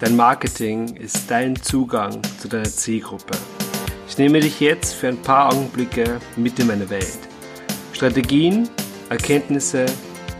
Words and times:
dein 0.00 0.16
Marketing 0.16 0.96
ist 0.96 1.30
dein 1.30 1.56
Zugang 1.56 2.20
zu 2.40 2.48
deiner 2.48 2.64
Zielgruppe. 2.64 3.36
Ich 4.08 4.16
nehme 4.18 4.40
dich 4.40 4.60
jetzt 4.60 4.94
für 4.94 5.08
ein 5.08 5.20
paar 5.22 5.52
Augenblicke 5.52 6.20
mit 6.36 6.58
in 6.58 6.68
meine 6.68 6.88
Welt. 6.88 7.18
Strategien, 7.92 8.68
Erkenntnisse, 9.10 9.86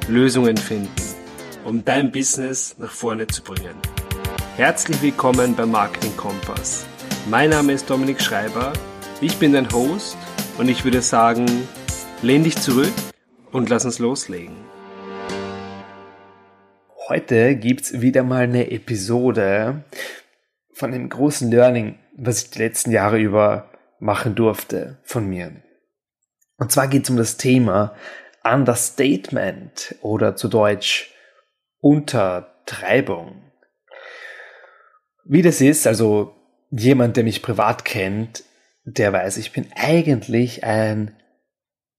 Lösungen 0.08 0.56
finden, 0.56 0.90
um 1.64 1.84
dein 1.84 2.12
Business 2.12 2.76
nach 2.78 2.90
vorne 2.90 3.26
zu 3.26 3.42
bringen. 3.42 3.74
Herzlich 4.56 5.02
willkommen 5.02 5.54
beim 5.54 5.70
Marketing 5.70 6.16
Kompass. 6.16 6.86
Mein 7.28 7.50
Name 7.50 7.72
ist 7.72 7.90
Dominik 7.90 8.20
Schreiber, 8.20 8.72
ich 9.20 9.36
bin 9.36 9.52
dein 9.52 9.70
Host 9.72 10.16
und 10.56 10.68
ich 10.68 10.84
würde 10.84 11.02
sagen, 11.02 11.46
lehn 12.22 12.44
dich 12.44 12.56
zurück 12.56 12.92
und 13.52 13.68
lass 13.68 13.84
uns 13.84 13.98
loslegen. 13.98 14.54
Heute 17.08 17.56
gibt's 17.56 18.02
wieder 18.02 18.22
mal 18.22 18.42
eine 18.42 18.70
Episode 18.70 19.82
von 20.74 20.92
dem 20.92 21.08
großen 21.08 21.50
Learning, 21.50 21.98
was 22.14 22.42
ich 22.42 22.50
die 22.50 22.58
letzten 22.58 22.90
Jahre 22.90 23.18
über 23.18 23.70
machen 23.98 24.34
durfte 24.34 24.98
von 25.04 25.26
mir. 25.26 25.52
Und 26.58 26.70
zwar 26.70 26.86
geht's 26.86 27.08
um 27.08 27.16
das 27.16 27.38
Thema 27.38 27.96
Understatement 28.44 29.94
oder 30.02 30.36
zu 30.36 30.48
Deutsch 30.48 31.14
Untertreibung. 31.80 33.42
Wie 35.24 35.40
das 35.40 35.62
ist, 35.62 35.86
also 35.86 36.34
jemand, 36.70 37.16
der 37.16 37.24
mich 37.24 37.40
privat 37.40 37.86
kennt, 37.86 38.44
der 38.84 39.14
weiß, 39.14 39.38
ich 39.38 39.52
bin 39.52 39.66
eigentlich 39.74 40.62
ein 40.62 41.16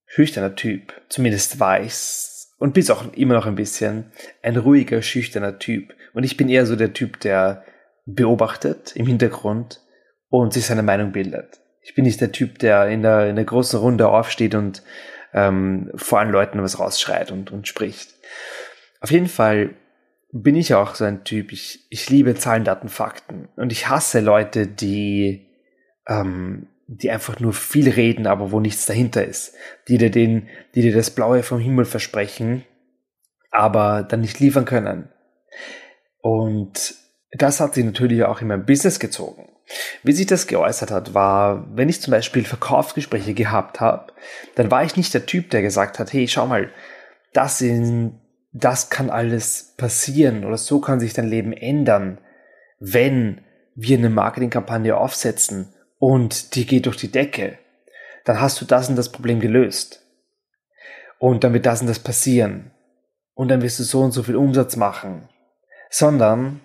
schüchterner 0.05 0.55
Typ. 0.55 1.01
Zumindest 1.09 1.59
war 1.59 1.81
ich's 1.81 2.38
und 2.59 2.73
bis 2.73 2.91
auch 2.91 3.12
immer 3.13 3.34
noch 3.34 3.48
ein 3.48 3.55
bisschen 3.55 4.12
ein 4.44 4.58
ruhiger, 4.58 5.02
schüchterner 5.02 5.58
Typ. 5.58 5.95
Und 6.13 6.23
ich 6.23 6.38
bin 6.38 6.49
eher 6.49 6.66
so 6.66 6.76
der 6.76 6.94
Typ, 6.94 7.20
der 7.22 7.63
beobachtet 8.05 8.96
im 8.96 9.07
Hintergrund 9.07 9.82
und 10.29 10.54
sich 10.54 10.66
seine 10.66 10.84
Meinung 10.84 11.12
bildet. 11.12 11.62
Ich 11.82 11.96
bin 11.96 12.05
nicht 12.05 12.21
der 12.21 12.32
Typ, 12.32 12.60
der 12.60 12.88
in 12.90 13.01
der, 13.01 13.29
in 13.29 13.35
der 13.35 13.46
großen 13.46 13.79
Runde 13.79 14.10
aufsteht 14.10 14.54
und 14.54 14.84
ähm, 15.34 15.91
vor 15.96 16.20
allen 16.20 16.32
Leuten 16.32 16.62
was 16.62 16.79
rausschreit 16.79 17.32
und, 17.32 17.51
und 17.51 17.68
spricht. 17.68 18.13
Auf 18.99 19.12
jeden 19.12 19.27
Fall 19.27 19.76
bin 20.32 20.55
ich 20.55 20.73
auch 20.73 20.96
so 20.96 21.05
ein 21.05 21.23
Typ. 21.23 21.51
Ich, 21.51 21.88
ich 21.90 22.10
liebe 22.10 22.35
Zahlen, 22.35 22.63
Daten, 22.63 22.90
Fakten. 22.90 23.48
Und 23.55 23.71
ich 23.71 23.88
hasse 23.88 24.20
Leute, 24.20 24.68
die 24.68 25.48
ähm, 26.07 26.68
die 26.91 27.12
einfach 27.12 27.40
nur 27.40 27.54
viel 27.54 27.87
reden, 27.87 28.26
aber 28.26 28.51
wo 28.51 28.59
nichts 28.59 28.87
dahinter 28.87 29.23
ist. 29.23 29.54
Die 29.87 29.99
dir 29.99 30.09
den, 30.09 30.49
die 30.73 30.82
dir 30.82 30.93
das 30.93 31.12
Blaue 31.12 31.43
vom 31.43 31.59
Himmel 31.59 31.85
versprechen, 31.85 32.65
aber 33.51 34.01
dann 34.01 34.21
nicht 34.21 34.40
liefern 34.40 34.65
können. 34.65 35.10
Und 36.21 36.95
das 37.32 37.60
hat 37.60 37.76
sich 37.76 37.85
natürlich 37.85 38.23
auch 38.23 38.41
in 38.41 38.48
mein 38.48 38.65
Business 38.65 38.99
gezogen. 38.99 39.49
Wie 40.01 40.13
sich 40.13 40.26
das 40.26 40.48
geäußert 40.48 40.90
hat, 40.90 41.13
war, 41.13 41.67
wenn 41.76 41.90
ich 41.90 42.01
zum 42.01 42.10
Beispiel 42.10 42.43
Verkaufsgespräche 42.43 43.35
gehabt 43.35 43.79
habe, 43.79 44.12
dann 44.55 44.71
war 44.71 44.84
ich 44.84 44.98
nicht 44.98 45.13
der 45.13 45.27
Typ, 45.27 45.51
der 45.51 45.62
gesagt 45.62 45.99
hat, 45.99 46.12
hey, 46.12 46.27
schau 46.27 46.48
mal, 46.48 46.71
das 47.34 47.62
in, 47.62 48.20
das 48.51 48.90
kann 48.90 49.12
alles 49.12 49.76
passieren 49.77 50.43
oder 50.43 50.57
so 50.57 50.82
kann 50.82 50.99
sich 50.99 51.13
dein 51.13 51.29
Leben 51.29 51.54
ändern, 51.54 52.17
wenn 52.79 53.41
wir 53.76 53.99
eine 53.99 54.10
Marketingkampagne 54.10 54.98
aufsetzen 54.98 55.76
und 55.99 56.55
die 56.55 56.65
geht 56.65 56.85
durch 56.85 56.97
die 56.97 57.11
Decke, 57.11 57.59
dann 58.25 58.41
hast 58.41 58.59
du 58.61 58.65
das 58.65 58.89
und 58.89 58.95
das 58.95 59.11
Problem 59.11 59.39
gelöst. 59.39 60.05
Und 61.19 61.43
dann 61.43 61.53
wird 61.53 61.65
das 61.65 61.81
und 61.81 61.87
das 61.87 61.99
passieren. 61.99 62.71
Und 63.33 63.49
dann 63.49 63.61
wirst 63.61 63.79
du 63.79 63.83
so 63.83 64.01
und 64.01 64.11
so 64.11 64.23
viel 64.23 64.35
Umsatz 64.35 64.75
machen. 64.75 65.29
Sondern 65.89 66.61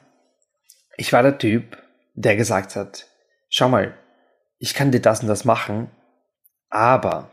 ich 0.96 1.12
war 1.12 1.22
der 1.22 1.38
Typ, 1.38 1.82
der 2.14 2.36
gesagt 2.36 2.76
hat, 2.76 3.08
schau 3.48 3.68
mal, 3.68 3.94
ich 4.58 4.74
kann 4.74 4.92
dir 4.92 5.00
das 5.00 5.20
und 5.20 5.28
das 5.28 5.44
machen, 5.44 5.90
aber 6.70 7.30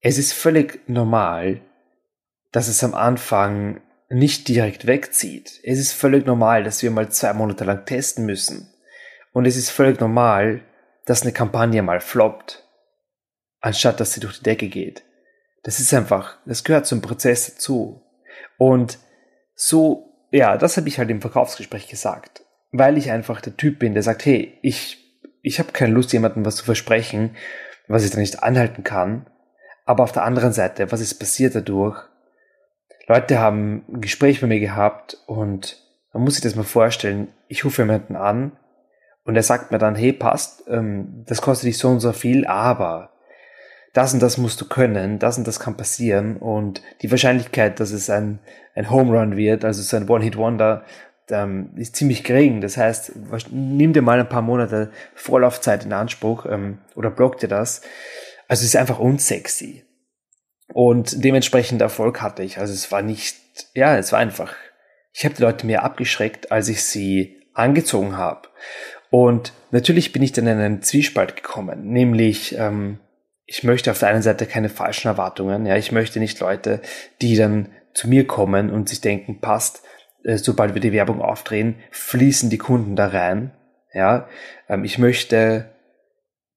es 0.00 0.18
ist 0.18 0.32
völlig 0.32 0.88
normal, 0.88 1.60
dass 2.52 2.68
es 2.68 2.84
am 2.84 2.94
Anfang 2.94 3.80
nicht 4.08 4.46
direkt 4.46 4.86
wegzieht. 4.86 5.60
Es 5.64 5.78
ist 5.78 5.92
völlig 5.92 6.26
normal, 6.26 6.62
dass 6.62 6.82
wir 6.82 6.90
mal 6.90 7.10
zwei 7.10 7.32
Monate 7.32 7.64
lang 7.64 7.84
testen 7.84 8.26
müssen. 8.26 8.72
Und 9.32 9.46
es 9.46 9.56
ist 9.56 9.70
völlig 9.70 9.98
normal, 10.00 10.60
dass 11.06 11.22
eine 11.22 11.32
Kampagne 11.32 11.82
mal 11.82 12.00
floppt, 12.00 12.64
anstatt 13.60 14.00
dass 14.00 14.12
sie 14.12 14.20
durch 14.20 14.38
die 14.38 14.44
Decke 14.44 14.68
geht. 14.68 15.02
Das 15.62 15.80
ist 15.80 15.92
einfach, 15.94 16.38
das 16.44 16.64
gehört 16.64 16.86
zum 16.86 17.00
Prozess 17.00 17.54
dazu. 17.54 18.02
Und 18.58 18.98
so, 19.54 20.28
ja, 20.30 20.56
das 20.56 20.76
habe 20.76 20.88
ich 20.88 20.98
halt 20.98 21.10
im 21.10 21.20
Verkaufsgespräch 21.20 21.88
gesagt, 21.88 22.44
weil 22.72 22.98
ich 22.98 23.10
einfach 23.10 23.40
der 23.40 23.56
Typ 23.56 23.78
bin, 23.78 23.94
der 23.94 24.02
sagt, 24.02 24.26
hey, 24.26 24.58
ich, 24.62 25.20
ich 25.42 25.58
habe 25.58 25.72
keine 25.72 25.92
Lust, 25.92 26.12
jemandem 26.12 26.44
was 26.44 26.56
zu 26.56 26.64
versprechen, 26.64 27.36
was 27.88 28.04
ich 28.04 28.10
dann 28.10 28.20
nicht 28.20 28.42
anhalten 28.42 28.84
kann. 28.84 29.26
Aber 29.86 30.04
auf 30.04 30.12
der 30.12 30.24
anderen 30.24 30.52
Seite, 30.52 30.90
was 30.90 31.00
ist 31.00 31.18
passiert 31.18 31.54
dadurch? 31.54 32.02
Leute 33.06 33.38
haben 33.38 33.84
ein 33.88 34.00
Gespräch 34.00 34.40
bei 34.40 34.46
mir 34.46 34.60
gehabt 34.60 35.18
und 35.26 35.78
man 36.12 36.24
muss 36.24 36.34
sich 36.34 36.42
das 36.42 36.54
mal 36.54 36.64
vorstellen, 36.64 37.28
ich 37.48 37.64
rufe 37.64 37.82
jemanden 37.82 38.16
an 38.16 38.52
und 39.24 39.36
er 39.36 39.42
sagt 39.42 39.72
mir 39.72 39.78
dann, 39.78 39.94
hey, 39.94 40.12
passt, 40.12 40.64
ähm, 40.68 41.24
das 41.26 41.42
kostet 41.42 41.68
dich 41.68 41.78
so 41.78 41.88
und 41.88 42.00
so 42.00 42.12
viel, 42.12 42.46
aber 42.46 43.10
das 43.92 44.12
und 44.12 44.20
das 44.20 44.38
musst 44.38 44.60
du 44.60 44.68
können, 44.68 45.18
das 45.18 45.38
und 45.38 45.46
das 45.46 45.60
kann 45.60 45.76
passieren 45.76 46.36
und 46.36 46.82
die 47.02 47.10
Wahrscheinlichkeit, 47.10 47.78
dass 47.80 47.92
es 47.92 48.10
ein, 48.10 48.40
ein 48.74 48.90
Home 48.90 49.16
Run 49.16 49.36
wird, 49.36 49.64
also 49.64 49.82
so 49.82 49.96
ein 49.96 50.08
One-Hit-Wonder, 50.08 50.84
ähm, 51.30 51.70
ist 51.76 51.96
ziemlich 51.96 52.24
gering. 52.24 52.60
Das 52.60 52.76
heißt, 52.76 53.12
nimm 53.50 53.92
dir 53.92 54.02
mal 54.02 54.20
ein 54.20 54.28
paar 54.28 54.42
Monate 54.42 54.90
Vorlaufzeit 55.14 55.84
in 55.84 55.92
Anspruch 55.92 56.46
ähm, 56.46 56.78
oder 56.94 57.10
block 57.10 57.38
dir 57.38 57.48
das. 57.48 57.82
Also 58.48 58.60
es 58.60 58.74
ist 58.74 58.76
einfach 58.76 58.98
unsexy. 58.98 59.84
Und 60.72 61.24
dementsprechend 61.24 61.80
Erfolg 61.80 62.20
hatte 62.20 62.42
ich. 62.42 62.58
Also 62.58 62.72
es 62.72 62.90
war 62.90 63.02
nicht, 63.02 63.36
ja, 63.74 63.96
es 63.96 64.12
war 64.12 64.18
einfach. 64.18 64.54
Ich 65.12 65.24
habe 65.24 65.34
die 65.34 65.42
Leute 65.42 65.66
mehr 65.66 65.84
abgeschreckt, 65.84 66.50
als 66.50 66.68
ich 66.68 66.82
sie 66.82 67.40
angezogen 67.54 68.16
habe. 68.16 68.48
Und 69.14 69.52
natürlich 69.70 70.10
bin 70.10 70.24
ich 70.24 70.32
dann 70.32 70.48
in 70.48 70.58
einen 70.58 70.82
Zwiespalt 70.82 71.36
gekommen, 71.36 71.86
nämlich 71.92 72.58
ähm, 72.58 72.98
ich 73.46 73.62
möchte 73.62 73.92
auf 73.92 74.00
der 74.00 74.08
einen 74.08 74.22
Seite 74.22 74.44
keine 74.44 74.68
falschen 74.68 75.06
Erwartungen, 75.06 75.66
ja, 75.66 75.76
ich 75.76 75.92
möchte 75.92 76.18
nicht 76.18 76.40
Leute, 76.40 76.80
die 77.22 77.36
dann 77.36 77.68
zu 77.92 78.08
mir 78.08 78.26
kommen 78.26 78.70
und 78.70 78.88
sich 78.88 79.00
denken, 79.00 79.40
passt, 79.40 79.84
äh, 80.24 80.36
sobald 80.36 80.74
wir 80.74 80.80
die 80.80 80.92
Werbung 80.92 81.22
aufdrehen, 81.22 81.76
fließen 81.92 82.50
die 82.50 82.58
Kunden 82.58 82.96
da 82.96 83.06
rein, 83.06 83.52
ja, 83.92 84.26
ähm, 84.68 84.82
ich 84.82 84.98
möchte 84.98 85.70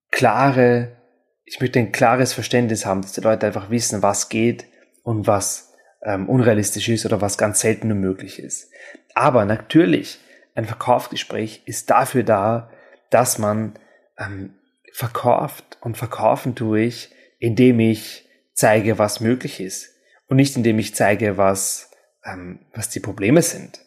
klare, 0.09 0.97
ich 1.45 1.59
möchte 1.59 1.77
ein 1.77 1.91
klares 1.91 2.33
Verständnis 2.33 2.87
haben, 2.87 3.03
dass 3.03 3.13
die 3.13 3.21
Leute 3.21 3.45
einfach 3.45 3.69
wissen, 3.69 4.01
was 4.01 4.29
geht 4.29 4.65
und 5.03 5.27
was 5.27 5.75
ähm, 6.01 6.27
unrealistisch 6.27 6.89
ist 6.89 7.05
oder 7.05 7.21
was 7.21 7.37
ganz 7.37 7.59
selten 7.59 7.89
nur 7.89 7.97
möglich 7.97 8.39
ist. 8.39 8.71
Aber 9.13 9.45
natürlich 9.45 10.21
ein 10.57 10.65
Verkaufsgespräch 10.65 11.61
ist 11.65 11.91
dafür 11.91 12.23
da, 12.23 12.71
dass 13.11 13.37
man 13.37 13.75
ähm, 14.17 14.55
verkauft 14.91 15.77
und 15.81 15.97
verkaufen 15.97 16.55
tue 16.55 16.81
ich, 16.81 17.11
indem 17.37 17.79
ich 17.79 18.27
zeige, 18.53 18.97
was 18.97 19.19
möglich 19.19 19.59
ist 19.59 19.93
und 20.27 20.37
nicht 20.37 20.57
indem 20.57 20.79
ich 20.79 20.95
zeige, 20.95 21.37
was, 21.37 21.91
ähm, 22.25 22.65
was 22.73 22.89
die 22.89 22.99
Probleme 22.99 23.43
sind. 23.43 23.81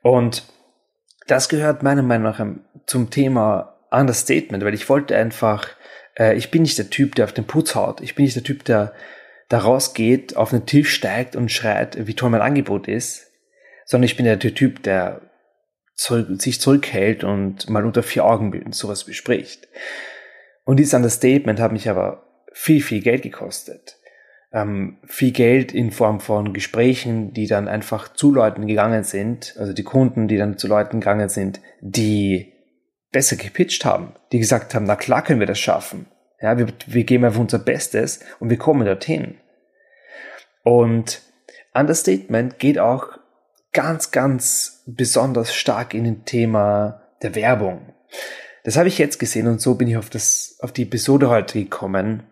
Und 0.00 0.44
das 1.26 1.48
gehört 1.48 1.82
meiner 1.82 2.02
Meinung 2.02 2.30
nach 2.30 2.38
ähm, 2.38 2.60
zum 2.86 3.10
Thema 3.10 3.80
Understatement, 3.90 4.64
weil 4.64 4.74
ich 4.74 4.88
wollte 4.88 5.16
einfach, 5.16 5.70
äh, 6.16 6.36
ich 6.36 6.52
bin 6.52 6.62
nicht 6.62 6.78
der 6.78 6.88
Typ, 6.88 7.16
der 7.16 7.24
auf 7.24 7.32
den 7.32 7.48
Putz 7.48 7.74
haut. 7.74 8.00
Ich 8.00 8.14
bin 8.14 8.24
nicht 8.24 8.36
der 8.36 8.44
Typ, 8.44 8.64
der 8.64 8.92
da 9.48 9.58
rausgeht, 9.58 10.36
auf 10.36 10.50
den 10.50 10.66
Tisch 10.66 10.94
steigt 10.94 11.34
und 11.34 11.50
schreit, 11.50 12.06
wie 12.06 12.14
toll 12.14 12.30
mein 12.30 12.42
Angebot 12.42 12.86
ist, 12.86 13.32
sondern 13.86 14.04
ich 14.04 14.16
bin 14.16 14.24
der 14.24 14.38
Typ, 14.38 14.84
der 14.84 15.22
zurück, 15.98 16.40
sich 16.40 16.60
zurückhält 16.60 17.24
und 17.24 17.68
mal 17.68 17.84
unter 17.84 18.02
vier 18.02 18.24
Augen 18.24 18.72
sowas 18.72 19.04
bespricht. 19.04 19.68
Und 20.64 20.78
dieses 20.78 20.94
Understatement 20.94 21.60
hat 21.60 21.72
mich 21.72 21.90
aber 21.90 22.24
viel, 22.52 22.80
viel 22.80 23.02
Geld 23.02 23.22
gekostet. 23.22 23.96
Ähm, 24.52 24.98
viel 25.04 25.32
Geld 25.32 25.74
in 25.74 25.90
Form 25.90 26.20
von 26.20 26.54
Gesprächen, 26.54 27.34
die 27.34 27.46
dann 27.46 27.68
einfach 27.68 28.12
zu 28.14 28.32
Leuten 28.32 28.66
gegangen 28.66 29.04
sind, 29.04 29.54
also 29.58 29.74
die 29.74 29.82
Kunden, 29.82 30.28
die 30.28 30.38
dann 30.38 30.56
zu 30.56 30.68
Leuten 30.68 31.00
gegangen 31.00 31.28
sind, 31.28 31.60
die 31.80 32.54
besser 33.10 33.36
gepitcht 33.36 33.84
haben, 33.84 34.14
die 34.32 34.38
gesagt 34.38 34.74
haben, 34.74 34.84
na 34.84 34.96
klar 34.96 35.22
können 35.22 35.40
wir 35.40 35.46
das 35.46 35.58
schaffen. 35.58 36.06
Ja, 36.40 36.56
wir, 36.56 36.68
wir 36.86 37.04
geben 37.04 37.24
einfach 37.24 37.40
unser 37.40 37.58
Bestes 37.58 38.20
und 38.38 38.48
wir 38.48 38.56
kommen 38.56 38.86
dorthin. 38.86 39.38
Und 40.62 41.22
Understatement 41.74 42.58
geht 42.58 42.78
auch 42.78 43.17
ganz, 43.72 44.10
ganz 44.10 44.82
besonders 44.86 45.54
stark 45.54 45.94
in 45.94 46.04
dem 46.04 46.24
Thema 46.24 47.02
der 47.22 47.34
Werbung. 47.34 47.94
Das 48.64 48.76
habe 48.76 48.88
ich 48.88 48.98
jetzt 48.98 49.18
gesehen 49.18 49.46
und 49.46 49.60
so 49.60 49.74
bin 49.74 49.88
ich 49.88 49.96
auf 49.96 50.10
das, 50.10 50.58
auf 50.60 50.72
die 50.72 50.82
Episode 50.82 51.30
heute 51.30 51.62
gekommen, 51.62 52.24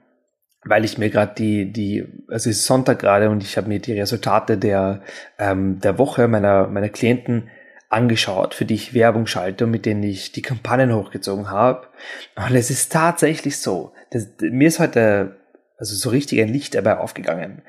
weil 0.64 0.84
ich 0.84 0.98
mir 0.98 1.10
gerade 1.10 1.34
die, 1.34 1.72
die, 1.72 2.04
also 2.28 2.50
es 2.50 2.58
ist 2.58 2.66
Sonntag 2.66 2.98
gerade 2.98 3.30
und 3.30 3.42
ich 3.42 3.56
habe 3.56 3.68
mir 3.68 3.78
die 3.78 3.98
Resultate 3.98 4.58
der, 4.58 5.02
ähm, 5.38 5.80
der 5.80 5.98
Woche 5.98 6.28
meiner, 6.28 6.66
meiner 6.68 6.88
Klienten 6.88 7.48
angeschaut, 7.88 8.54
für 8.54 8.64
die 8.64 8.74
ich 8.74 8.94
Werbung 8.94 9.26
schalte 9.26 9.64
und 9.64 9.70
mit 9.70 9.86
denen 9.86 10.02
ich 10.02 10.32
die 10.32 10.42
Kampagnen 10.42 10.94
hochgezogen 10.94 11.50
habe. 11.50 11.86
Und 12.34 12.54
es 12.54 12.70
ist 12.70 12.92
tatsächlich 12.92 13.58
so. 13.58 13.92
Das, 14.10 14.28
mir 14.40 14.68
ist 14.68 14.80
heute 14.80 15.36
also 15.78 15.94
so 15.94 16.10
richtig 16.10 16.40
ein 16.40 16.48
Licht 16.48 16.74
dabei 16.74 16.98
aufgegangen. 16.98 17.62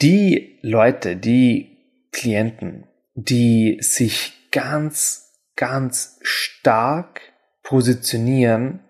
Die 0.00 0.58
Leute, 0.62 1.16
die 1.16 1.71
Klienten, 2.12 2.86
die 3.14 3.78
sich 3.80 4.50
ganz, 4.50 5.32
ganz 5.56 6.18
stark 6.22 7.20
positionieren, 7.62 8.80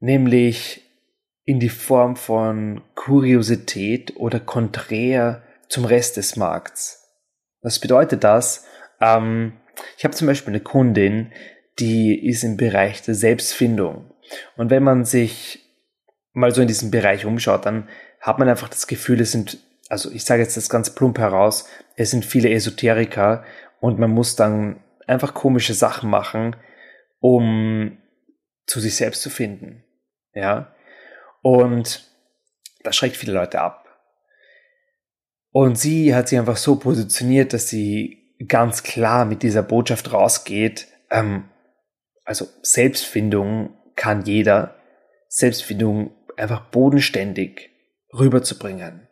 nämlich 0.00 0.82
in 1.44 1.60
die 1.60 1.68
Form 1.68 2.16
von 2.16 2.82
Kuriosität 2.94 4.16
oder 4.16 4.40
konträr 4.40 5.42
zum 5.68 5.84
Rest 5.84 6.16
des 6.16 6.36
Markts. 6.36 7.04
Was 7.62 7.78
bedeutet 7.78 8.24
das? 8.24 8.66
Ähm, 9.00 9.54
ich 9.98 10.04
habe 10.04 10.14
zum 10.14 10.26
Beispiel 10.26 10.52
eine 10.52 10.62
Kundin, 10.62 11.32
die 11.78 12.26
ist 12.26 12.44
im 12.44 12.56
Bereich 12.56 13.02
der 13.02 13.14
Selbstfindung. 13.14 14.12
Und 14.56 14.70
wenn 14.70 14.82
man 14.82 15.04
sich 15.04 15.60
mal 16.32 16.52
so 16.52 16.62
in 16.62 16.68
diesem 16.68 16.90
Bereich 16.90 17.26
umschaut, 17.26 17.66
dann 17.66 17.88
hat 18.20 18.38
man 18.38 18.48
einfach 18.48 18.68
das 18.68 18.86
Gefühl, 18.86 19.20
es 19.20 19.32
sind, 19.32 19.58
also 19.88 20.10
ich 20.10 20.24
sage 20.24 20.42
jetzt 20.42 20.56
das 20.56 20.68
ganz 20.68 20.94
plump 20.94 21.18
heraus, 21.18 21.68
es 21.96 22.10
sind 22.10 22.24
viele 22.24 22.50
Esoteriker 22.50 23.44
und 23.80 23.98
man 23.98 24.10
muss 24.10 24.36
dann 24.36 24.82
einfach 25.06 25.34
komische 25.34 25.74
Sachen 25.74 26.10
machen, 26.10 26.56
um 27.20 27.98
zu 28.66 28.80
sich 28.80 28.96
selbst 28.96 29.22
zu 29.22 29.30
finden. 29.30 29.84
Ja. 30.32 30.74
Und 31.42 32.10
das 32.82 32.96
schreckt 32.96 33.16
viele 33.16 33.32
Leute 33.32 33.60
ab. 33.60 33.84
Und 35.50 35.78
sie 35.78 36.14
hat 36.14 36.28
sich 36.28 36.38
einfach 36.38 36.56
so 36.56 36.76
positioniert, 36.76 37.52
dass 37.52 37.68
sie 37.68 38.36
ganz 38.48 38.82
klar 38.82 39.24
mit 39.24 39.42
dieser 39.42 39.62
Botschaft 39.62 40.12
rausgeht. 40.12 40.88
Ähm, 41.10 41.48
also 42.24 42.48
Selbstfindung 42.62 43.76
kann 43.94 44.24
jeder. 44.24 44.76
Selbstfindung 45.28 46.14
einfach 46.36 46.70
bodenständig 46.70 47.70
rüberzubringen. 48.12 49.08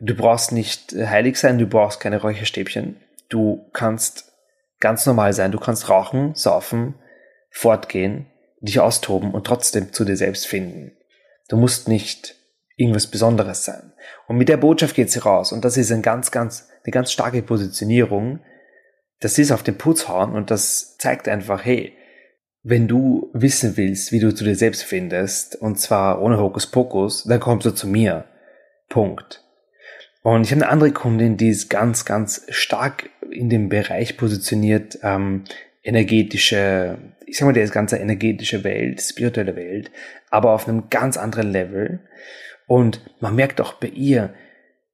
Du 0.00 0.14
brauchst 0.14 0.52
nicht 0.52 0.92
heilig 0.92 1.38
sein, 1.38 1.58
du 1.58 1.66
brauchst 1.66 2.00
keine 2.00 2.20
Räucherstäbchen. 2.20 2.96
Du 3.28 3.68
kannst 3.72 4.32
ganz 4.80 5.06
normal 5.06 5.32
sein. 5.32 5.52
Du 5.52 5.58
kannst 5.58 5.88
rauchen, 5.88 6.34
saufen, 6.34 6.94
fortgehen, 7.50 8.26
dich 8.60 8.80
austoben 8.80 9.32
und 9.32 9.46
trotzdem 9.46 9.92
zu 9.92 10.04
dir 10.04 10.16
selbst 10.16 10.46
finden. 10.46 10.92
Du 11.48 11.56
musst 11.56 11.88
nicht 11.88 12.34
irgendwas 12.76 13.06
Besonderes 13.06 13.64
sein. 13.64 13.92
Und 14.28 14.36
mit 14.36 14.48
der 14.48 14.58
Botschaft 14.58 14.94
geht 14.94 15.10
sie 15.10 15.20
raus. 15.20 15.52
Und 15.52 15.64
das 15.64 15.76
ist 15.76 15.90
ein 15.90 16.02
ganz, 16.02 16.30
ganz, 16.30 16.68
eine 16.84 16.90
ganz 16.90 17.10
starke 17.10 17.42
Positionierung. 17.42 18.40
Das 19.20 19.38
ist 19.38 19.50
auf 19.50 19.62
den 19.62 19.78
Putz 19.78 20.06
und 20.08 20.50
das 20.50 20.98
zeigt 20.98 21.26
einfach, 21.26 21.64
hey, 21.64 21.96
wenn 22.62 22.88
du 22.88 23.30
wissen 23.32 23.76
willst, 23.76 24.12
wie 24.12 24.18
du 24.18 24.34
zu 24.34 24.44
dir 24.44 24.56
selbst 24.56 24.82
findest, 24.82 25.56
und 25.56 25.78
zwar 25.78 26.20
ohne 26.20 26.38
Hokuspokus, 26.38 27.24
dann 27.24 27.40
kommst 27.40 27.64
du 27.64 27.70
zu 27.70 27.86
mir. 27.86 28.26
Punkt. 28.88 29.45
Und 30.26 30.44
ich 30.44 30.50
habe 30.50 30.62
eine 30.62 30.72
andere 30.72 30.90
Kundin, 30.90 31.36
die 31.36 31.50
ist 31.50 31.70
ganz, 31.70 32.04
ganz 32.04 32.46
stark 32.48 33.10
in 33.30 33.48
dem 33.48 33.68
Bereich 33.68 34.16
positioniert, 34.16 34.98
ähm, 35.04 35.44
energetische, 35.84 36.98
ich 37.26 37.36
sag 37.36 37.46
mal, 37.46 37.52
die 37.52 37.64
ganze 37.70 37.98
energetische 37.98 38.64
Welt, 38.64 39.00
spirituelle 39.00 39.54
Welt, 39.54 39.92
aber 40.30 40.50
auf 40.50 40.66
einem 40.66 40.90
ganz 40.90 41.16
anderen 41.16 41.52
Level. 41.52 42.00
Und 42.66 43.02
man 43.20 43.36
merkt 43.36 43.60
auch 43.60 43.74
bei 43.74 43.86
ihr, 43.86 44.34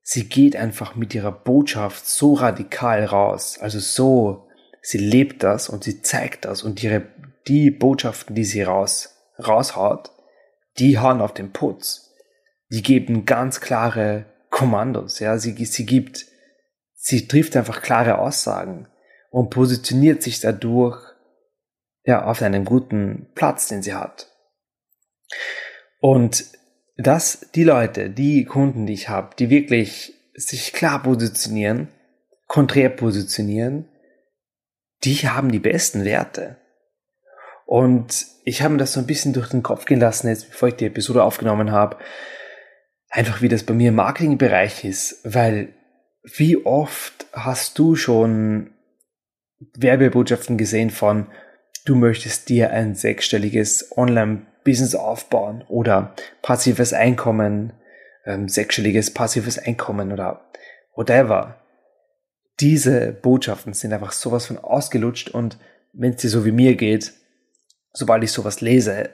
sie 0.03 0.29
geht 0.29 0.55
einfach 0.55 0.97
mit 0.97 1.15
ihrer 1.15 1.33
Botschaft 1.33 2.07
so 2.07 2.35
radikal 2.35 3.03
raus, 3.07 3.57
also 3.59 3.79
so, 3.79 4.49
sie 4.83 4.99
lebt 4.99 5.43
das 5.43 5.71
und 5.71 5.83
sie 5.83 6.03
zeigt 6.03 6.45
das 6.45 6.63
und 6.63 6.83
ihre 6.85 7.07
die 7.49 7.71
Botschaften, 7.71 8.37
die 8.37 8.45
sie 8.45 8.65
raus, 8.65 9.17
raushaut, 9.39 10.11
die 10.79 10.99
hauen 10.99 11.23
auf 11.23 11.33
den 11.33 11.53
Putz. 11.55 12.13
Die 12.71 12.83
geben 12.83 13.25
ganz 13.25 13.63
klare 13.63 14.27
Kommandos, 14.53 15.19
ja. 15.19 15.39
Sie, 15.39 15.65
sie 15.65 15.87
gibt, 15.87 16.27
sie 16.95 17.27
trifft 17.27 17.57
einfach 17.57 17.83
klare 17.83 18.19
Aussagen 18.19 18.87
und 19.31 19.51
positioniert 19.51 20.23
sich 20.23 20.39
dadurch, 20.39 21.01
ja, 22.05 22.25
auf 22.25 22.43
einen 22.43 22.65
guten 22.65 23.31
Platz, 23.35 23.69
den 23.69 23.83
sie 23.83 23.95
hat. 23.95 24.29
Und 26.01 26.45
dass 26.97 27.49
die 27.55 27.65
Leute, 27.65 28.11
die 28.11 28.45
Kunden, 28.45 28.87
die 28.87 28.93
ich 28.93 29.09
habe, 29.09 29.35
die 29.37 29.49
wirklich 29.49 30.15
sich 30.35 30.73
klar 30.73 31.03
positionieren, 31.03 31.89
konträr 32.47 32.91
positionieren, 32.91 33.89
die 35.03 35.15
haben 35.15 35.51
die 35.51 35.61
besten 35.61 36.05
Werte. 36.05 36.59
Und 37.65 38.27
ich 38.45 38.61
habe 38.61 38.75
mir 38.75 38.79
das 38.79 38.93
so 38.93 39.01
ein 39.01 39.07
bisschen 39.07 39.33
durch 39.33 39.49
den 39.49 39.63
Kopf 39.63 39.87
gehen 39.87 40.01
lassen, 40.01 40.29
jetzt 40.29 40.51
bevor 40.51 40.69
ich 40.69 40.75
die 40.75 40.87
Episode 40.87 41.23
aufgenommen 41.23 41.73
habe, 41.73 41.97
einfach 43.13 43.43
wie 43.43 43.49
das 43.49 43.63
bei 43.63 43.75
mir 43.75 43.91
im 43.91 43.97
Marketingbereich 43.97 44.85
ist, 44.85 45.21
weil 45.23 45.75
wie 46.25 46.65
oft 46.65 47.27
hast 47.33 47.79
du 47.79 47.95
schon 47.95 48.71
Werbebotschaften 49.77 50.57
gesehen 50.57 50.91
von, 50.91 51.27
du 51.85 51.95
möchtest 51.95 52.49
dir 52.49 52.71
ein 52.71 52.95
sechsstelliges 52.95 53.97
Online-Business 53.97 54.95
aufbauen 54.95 55.63
oder 55.69 56.15
passives 56.41 56.93
Einkommen, 56.93 57.75
ähm, 58.25 58.49
sechsstelliges 58.49 59.13
passives 59.13 59.59
Einkommen 59.59 60.11
oder 60.11 60.51
whatever. 60.95 61.61
Diese 62.61 63.13
Botschaften 63.13 63.75
sind 63.75 63.93
einfach 63.93 64.13
sowas 64.13 64.47
von 64.47 64.59
ausgelutscht 64.59 65.29
und 65.29 65.59
wenn 65.93 66.15
es 66.15 66.23
dir 66.23 66.31
so 66.31 66.45
wie 66.47 66.53
mir 66.53 66.77
geht, 66.77 67.13
sobald 67.93 68.25
ich 68.25 68.33
sowas 68.33 68.63
lese, 68.63 69.11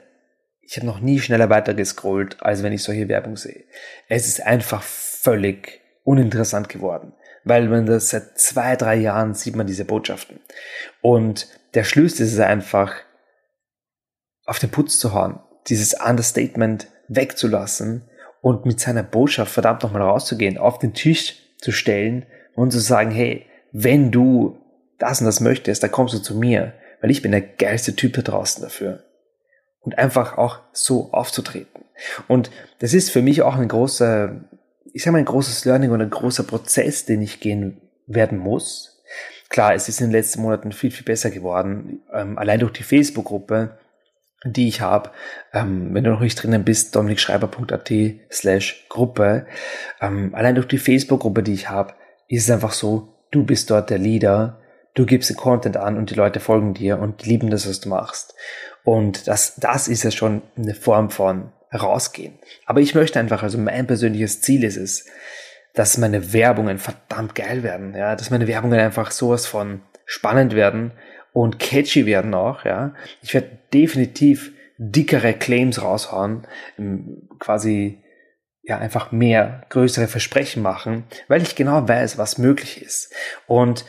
ich 0.69 0.77
habe 0.77 0.85
noch 0.85 0.99
nie 0.99 1.19
schneller 1.19 1.49
weitergescrollt, 1.49 2.37
als 2.43 2.61
wenn 2.61 2.73
ich 2.73 2.83
solche 2.83 3.09
Werbung 3.09 3.37
sehe. 3.37 3.63
Es 4.07 4.27
ist 4.27 4.45
einfach 4.45 4.83
völlig 4.83 5.81
uninteressant 6.03 6.69
geworden, 6.69 7.13
weil 7.43 7.67
man 7.67 7.87
das 7.87 8.09
seit 8.09 8.37
zwei, 8.37 8.75
drei 8.75 8.95
Jahren 8.95 9.33
sieht 9.33 9.55
man 9.55 9.65
diese 9.65 9.85
Botschaften. 9.85 10.39
Und 11.01 11.47
der 11.73 11.83
Schlüssel 11.83 12.23
ist 12.25 12.33
es 12.33 12.39
einfach, 12.39 12.93
auf 14.45 14.59
den 14.59 14.69
Putz 14.69 14.99
zu 14.99 15.13
hauen, 15.13 15.39
dieses 15.67 15.95
Understatement 15.95 16.87
wegzulassen 17.07 18.07
und 18.41 18.65
mit 18.65 18.79
seiner 18.79 19.03
Botschaft 19.03 19.51
verdammt 19.51 19.81
nochmal 19.81 20.03
rauszugehen, 20.03 20.59
auf 20.59 20.77
den 20.77 20.93
Tisch 20.93 21.35
zu 21.57 21.71
stellen 21.71 22.27
und 22.55 22.71
zu 22.71 22.79
sagen, 22.79 23.09
hey, 23.09 23.47
wenn 23.71 24.11
du 24.11 24.59
das 24.99 25.19
und 25.19 25.25
das 25.25 25.39
möchtest, 25.39 25.81
dann 25.81 25.91
kommst 25.91 26.13
du 26.13 26.19
zu 26.19 26.35
mir 26.35 26.73
weil 27.01 27.11
ich 27.11 27.21
bin 27.21 27.31
der 27.31 27.41
geilste 27.41 27.95
Typ 27.95 28.13
da 28.13 28.21
draußen 28.21 28.61
dafür. 28.61 29.03
Und 29.81 29.97
einfach 29.97 30.37
auch 30.37 30.59
so 30.73 31.11
aufzutreten. 31.13 31.85
Und 32.27 32.51
das 32.79 32.93
ist 32.93 33.11
für 33.11 33.21
mich 33.21 33.41
auch 33.41 33.55
ein 33.55 33.67
großer, 33.67 34.41
ich 34.93 35.03
sage 35.03 35.13
mal, 35.13 35.19
ein 35.19 35.25
großes 35.25 35.65
Learning 35.65 35.91
und 35.91 36.01
ein 36.01 36.09
großer 36.09 36.43
Prozess, 36.43 37.05
den 37.05 37.21
ich 37.21 37.39
gehen 37.39 37.81
werden 38.07 38.37
muss. 38.37 39.01
Klar, 39.49 39.73
es 39.73 39.89
ist 39.89 39.99
in 39.99 40.07
den 40.07 40.13
letzten 40.13 40.41
Monaten 40.41 40.71
viel, 40.71 40.91
viel 40.91 41.05
besser 41.05 41.31
geworden. 41.31 42.01
Ähm, 42.13 42.37
allein 42.37 42.59
durch 42.59 42.73
die 42.73 42.83
Facebook-Gruppe, 42.83 43.77
die 44.45 44.67
ich 44.67 44.81
habe. 44.81 45.11
Ähm, 45.53 45.93
wenn 45.93 46.03
du 46.03 46.11
noch 46.11 46.21
nicht 46.21 46.41
drinnen 46.41 46.63
bist, 46.63 46.95
dominikschreiber.at 46.95 47.91
slash 48.31 48.85
Gruppe. 48.89 49.47
Ähm, 50.01 50.35
allein 50.35 50.55
durch 50.55 50.67
die 50.67 50.77
Facebook-Gruppe, 50.77 51.41
die 51.41 51.53
ich 51.53 51.69
habe, 51.69 51.95
ist 52.27 52.43
es 52.43 52.51
einfach 52.51 52.73
so, 52.73 53.15
du 53.31 53.43
bist 53.43 53.71
dort 53.71 53.89
der 53.89 53.97
Leader 53.97 54.59
du 54.99 55.05
gibst 55.05 55.29
den 55.29 55.37
Content 55.37 55.77
an 55.77 55.97
und 55.97 56.09
die 56.09 56.15
Leute 56.15 56.39
folgen 56.39 56.73
dir 56.73 56.99
und 56.99 57.25
lieben 57.25 57.49
das, 57.49 57.67
was 57.67 57.79
du 57.79 57.89
machst. 57.89 58.35
Und 58.89 59.27
das, 59.27 59.53
das 59.57 59.87
ist 59.87 60.01
ja 60.01 60.09
schon 60.09 60.41
eine 60.57 60.73
Form 60.73 61.11
von 61.11 61.51
herausgehen. 61.69 62.39
Aber 62.65 62.81
ich 62.81 62.95
möchte 62.95 63.19
einfach, 63.19 63.43
also 63.43 63.59
mein 63.59 63.85
persönliches 63.85 64.41
Ziel 64.41 64.63
ist 64.63 64.77
es, 64.77 65.05
dass 65.75 65.99
meine 65.99 66.33
Werbungen 66.33 66.79
verdammt 66.79 67.35
geil 67.35 67.61
werden, 67.61 67.93
ja, 67.95 68.15
dass 68.15 68.31
meine 68.31 68.47
Werbungen 68.47 68.79
einfach 68.79 69.11
sowas 69.11 69.45
von 69.45 69.81
spannend 70.07 70.55
werden 70.55 70.91
und 71.33 71.59
catchy 71.59 72.07
werden 72.07 72.33
auch, 72.33 72.65
ja. 72.65 72.95
Ich 73.21 73.35
werde 73.35 73.59
definitiv 73.71 74.53
dickere 74.79 75.33
Claims 75.33 75.83
raushauen, 75.83 76.47
quasi 77.37 78.03
ja 78.63 78.79
einfach 78.79 79.11
mehr 79.11 79.67
größere 79.69 80.07
Versprechen 80.07 80.63
machen, 80.63 81.03
weil 81.27 81.43
ich 81.43 81.55
genau 81.55 81.87
weiß, 81.87 82.17
was 82.17 82.39
möglich 82.39 82.81
ist. 82.81 83.13
Und 83.45 83.85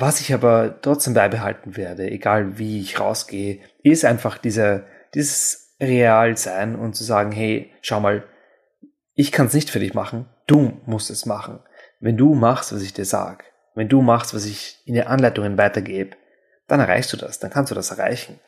was 0.00 0.20
ich 0.20 0.32
aber 0.32 0.80
trotzdem 0.80 1.14
beibehalten 1.14 1.76
werde, 1.76 2.08
egal 2.08 2.58
wie 2.58 2.80
ich 2.80 3.00
rausgehe, 3.00 3.60
ist 3.82 4.04
einfach 4.04 4.38
dieser, 4.38 4.84
dieses 5.14 5.74
Realsein 5.80 6.76
und 6.76 6.94
zu 6.94 7.02
sagen, 7.02 7.32
hey, 7.32 7.72
schau 7.82 7.98
mal, 7.98 8.24
ich 9.14 9.32
kann 9.32 9.46
es 9.46 9.54
nicht 9.54 9.70
für 9.70 9.80
dich 9.80 9.94
machen, 9.94 10.26
du 10.46 10.80
musst 10.86 11.10
es 11.10 11.26
machen. 11.26 11.58
Wenn 11.98 12.16
du 12.16 12.34
machst, 12.34 12.72
was 12.72 12.82
ich 12.82 12.94
dir 12.94 13.04
sag, 13.04 13.44
wenn 13.74 13.88
du 13.88 14.00
machst, 14.00 14.34
was 14.34 14.44
ich 14.44 14.80
in 14.86 14.94
den 14.94 15.08
Anleitungen 15.08 15.58
weitergebe, 15.58 16.16
dann 16.68 16.78
erreichst 16.78 17.12
du 17.12 17.16
das, 17.16 17.40
dann 17.40 17.50
kannst 17.50 17.72
du 17.72 17.74
das 17.74 17.90
erreichen. 17.90 18.38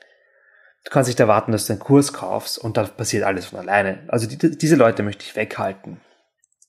Du 0.84 0.90
kannst 0.90 1.08
nicht 1.08 1.20
erwarten, 1.20 1.50
dass 1.50 1.66
du 1.66 1.72
einen 1.72 1.80
Kurs 1.80 2.12
kaufst 2.12 2.58
und 2.58 2.76
dann 2.76 2.88
passiert 2.96 3.24
alles 3.24 3.46
von 3.46 3.58
alleine. 3.58 4.04
Also 4.08 4.28
die, 4.28 4.56
diese 4.56 4.76
Leute 4.76 5.02
möchte 5.02 5.24
ich 5.24 5.34
weghalten. 5.34 6.00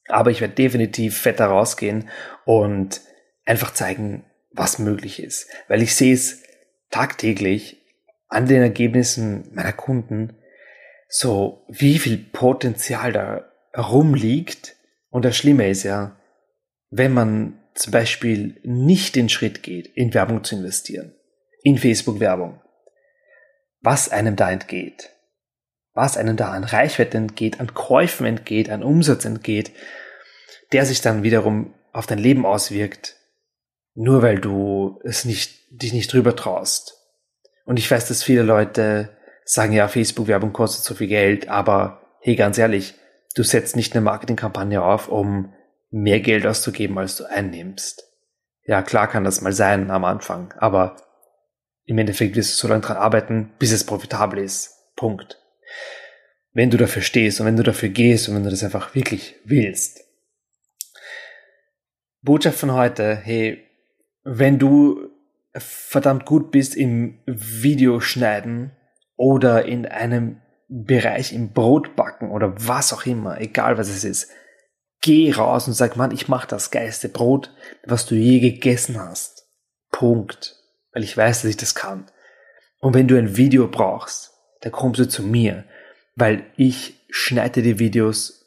Aber 0.08 0.32
ich 0.32 0.42
werde 0.42 0.56
definitiv 0.56 1.22
fetter 1.22 1.46
rausgehen 1.46 2.10
und 2.46 3.02
einfach 3.46 3.74
zeigen, 3.74 4.26
was 4.54 4.80
möglich 4.80 5.22
ist. 5.22 5.50
Weil 5.68 5.82
ich 5.82 5.96
sehe 5.96 6.14
es 6.14 6.44
tagtäglich 6.90 7.82
an 8.28 8.48
den 8.48 8.62
Ergebnissen 8.62 9.50
meiner 9.54 9.74
Kunden, 9.74 10.38
so 11.08 11.66
wie 11.68 12.00
viel 12.00 12.18
Potenzial 12.18 13.12
da 13.12 13.52
rumliegt. 13.78 14.76
Und 15.10 15.26
das 15.26 15.36
Schlimme 15.36 15.70
ist 15.70 15.84
ja, 15.84 16.18
wenn 16.90 17.14
man 17.14 17.60
zum 17.74 17.92
Beispiel 17.92 18.60
nicht 18.64 19.16
den 19.16 19.30
Schritt 19.30 19.64
geht, 19.64 19.88
in 19.88 20.14
Werbung 20.14 20.44
zu 20.44 20.56
investieren, 20.56 21.14
in 21.64 21.78
Facebook-Werbung, 21.78 22.62
was 23.82 24.10
einem 24.10 24.36
da 24.36 24.52
entgeht, 24.52 25.10
was 25.94 26.18
einem 26.18 26.38
da 26.38 26.52
an 26.52 26.64
Reichweite 26.64 27.18
entgeht, 27.18 27.60
an 27.60 27.74
Käufen 27.74 28.26
entgeht, 28.26 28.70
an 28.70 28.84
Umsatz 28.84 29.26
entgeht, 29.26 29.72
der 30.72 30.86
sich 30.86 31.02
dann 31.02 31.24
wiederum 31.24 31.74
auf 31.92 32.08
dein 32.08 32.20
Leben 32.20 32.46
auswirkt, 32.46 33.18
nur 33.94 34.22
weil 34.22 34.40
du 34.40 35.00
es 35.04 35.26
nicht, 35.26 35.60
dich 35.70 35.94
nicht 35.94 36.12
drüber 36.12 36.36
traust. 36.36 36.98
Und 37.66 37.78
ich 37.78 37.90
weiß, 37.90 38.08
dass 38.08 38.24
viele 38.24 38.44
Leute 38.44 39.10
sagen, 39.46 39.74
ja, 39.74 39.88
Facebook-Werbung 39.88 40.54
kostet 40.54 40.84
so 40.84 40.96
viel 40.96 41.08
Geld, 41.08 41.50
aber 41.50 42.02
hey, 42.22 42.36
ganz 42.36 42.58
ehrlich, 42.58 42.96
du 43.36 43.44
setzt 43.44 43.76
nicht 43.76 43.94
eine 43.94 44.02
Marketingkampagne 44.02 44.82
auf, 44.82 45.10
um 45.10 45.54
mehr 45.90 46.20
Geld 46.20 46.46
auszugeben, 46.46 46.98
als 46.98 47.18
du 47.18 47.26
einnimmst. 47.26 48.08
Ja, 48.66 48.82
klar 48.82 49.08
kann 49.08 49.24
das 49.24 49.42
mal 49.42 49.54
sein 49.54 49.92
am 49.92 50.06
Anfang, 50.06 50.54
aber 50.58 50.96
im 51.86 51.98
Endeffekt 51.98 52.36
wirst 52.36 52.54
du 52.54 52.58
so 52.58 52.68
lange 52.68 52.82
dran 52.82 52.98
arbeiten, 52.98 53.52
bis 53.60 53.72
es 53.72 53.84
profitabel 53.84 54.40
ist. 54.40 54.78
Punkt. 54.96 55.40
Wenn 56.54 56.70
du 56.70 56.78
dafür 56.78 57.02
stehst 57.02 57.40
und 57.40 57.48
wenn 57.48 57.58
du 57.58 57.64
dafür 57.64 57.90
gehst 57.90 58.30
und 58.30 58.36
wenn 58.36 58.44
du 58.44 58.50
das 58.50 58.64
einfach 58.64 58.94
wirklich 58.94 59.36
willst. 59.44 60.02
Botschaft 62.22 62.60
von 62.60 62.74
heute, 62.74 63.16
hey, 63.16 63.68
wenn 64.24 64.60
du 64.60 65.10
verdammt 65.54 66.26
gut 66.26 66.52
bist 66.52 66.76
im 66.76 67.20
Videoschneiden 67.26 68.72
oder 69.16 69.66
in 69.66 69.86
einem 69.86 70.42
Bereich 70.70 71.34
im 71.34 71.52
Brotbacken 71.52 72.32
oder 72.32 72.54
was 72.58 72.94
auch 72.94 73.06
immer, 73.06 73.42
egal 73.42 73.78
was 73.78 73.90
es 73.90 74.06
ist, 74.06 74.32
geh 75.02 75.32
raus 75.32 75.68
und 75.68 75.74
sag, 75.74 75.98
Mann, 75.98 76.12
ich 76.12 76.28
mach 76.28 76.46
das 76.46 76.72
geilste 76.72 77.10
Brot, 77.10 77.54
was 77.86 78.06
du 78.06 78.16
je 78.16 78.40
gegessen 78.40 79.00
hast. 79.00 79.48
Punkt. 79.92 80.56
Weil 80.94 81.04
ich 81.04 81.18
weiß, 81.18 81.42
dass 81.42 81.50
ich 81.50 81.58
das 81.58 81.76
kann. 81.76 82.06
Und 82.80 82.94
wenn 82.94 83.08
du 83.08 83.18
ein 83.18 83.36
Video 83.36 83.68
brauchst, 83.68 84.32
dann 84.62 84.72
kommst 84.72 85.00
du 85.00 85.08
zu 85.08 85.24
mir, 85.24 85.66
weil 86.16 86.46
ich 86.56 87.06
schneide 87.10 87.62
die 87.62 87.80
Videos 87.80 88.46